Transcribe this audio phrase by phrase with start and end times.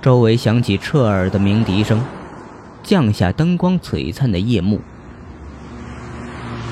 [0.00, 2.02] 周围响起彻耳的鸣笛声，
[2.82, 4.80] 降下灯光璀璨的夜幕。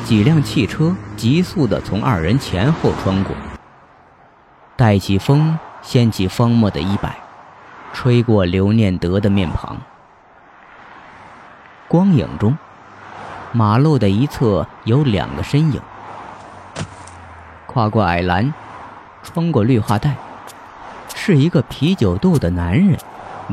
[0.04, 3.35] 几辆汽车急速地从二人前后穿过，
[4.77, 7.18] 带起风，掀起方墨的衣摆，
[7.93, 9.77] 吹过刘念德的面庞。
[11.88, 12.56] 光影中，
[13.52, 15.80] 马路的一侧有两个身影，
[17.66, 18.54] 跨过矮栏，
[19.22, 20.14] 穿过绿化带，
[21.26, 22.96] 是一个啤酒肚的男人，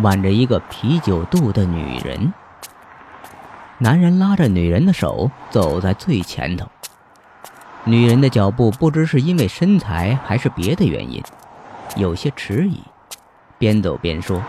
[0.04, 2.32] 挽着一个啤酒肚的女人。
[3.80, 6.68] 男人拉着女人的手走在最前头，
[7.84, 11.24] 女人的脚步不知是因为身材还是别的原因，
[11.96, 12.80] 有些迟疑，
[13.58, 14.40] 边走边说：“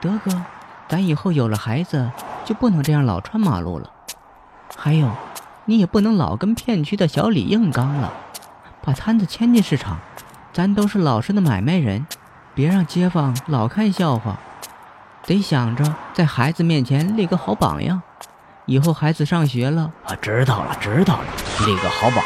[0.00, 0.42] 德哥，
[0.88, 2.10] 咱以后有了孩子。”
[2.46, 3.90] 就不能这样老穿马路了，
[4.78, 5.10] 还有，
[5.66, 8.10] 你也不能老跟片区的小李硬刚了，
[8.82, 9.98] 把摊子迁进市场，
[10.52, 12.06] 咱都是老实的买卖人，
[12.54, 14.38] 别让街坊老看笑话，
[15.24, 18.02] 得想着在孩子面前立个好榜样，
[18.66, 21.24] 以后孩子上学了，啊，知道了，知道了，
[21.66, 22.22] 立个好榜。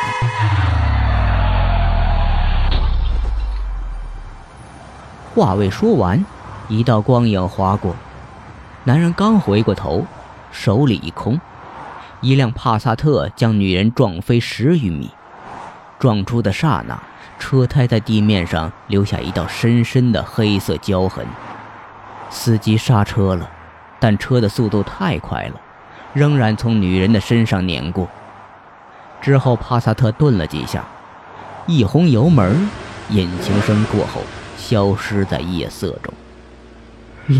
[5.32, 6.26] 话未说完，
[6.66, 7.94] 一道光影划过。
[8.82, 10.04] 男人刚回过头，
[10.50, 11.40] 手里一空，
[12.20, 15.12] 一辆帕萨特将女人撞飞十余米。
[15.98, 17.00] 撞出的刹那，
[17.38, 21.26] 车胎在地面上留下一道深深的黑色胶痕。
[22.30, 23.48] 司机刹车了，
[24.00, 25.60] 但车的速度太快了，
[26.12, 28.08] 仍然从女人的身上碾过。
[29.20, 30.84] 之后，帕萨特顿了几下，
[31.66, 32.68] 一轰油门，
[33.10, 34.22] 引擎声过后，
[34.56, 36.12] 消失在夜色中。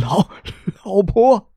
[0.02, 0.27] 老
[0.84, 1.48] 老婆。